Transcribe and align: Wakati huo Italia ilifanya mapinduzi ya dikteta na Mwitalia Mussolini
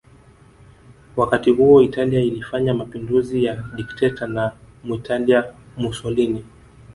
Wakati 1.15 1.51
huo 1.51 1.81
Italia 1.81 2.19
ilifanya 2.21 2.73
mapinduzi 2.73 3.43
ya 3.43 3.63
dikteta 3.75 4.27
na 4.27 4.51
Mwitalia 4.83 5.53
Mussolini 5.77 6.45